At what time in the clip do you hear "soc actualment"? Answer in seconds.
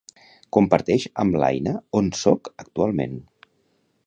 2.23-3.19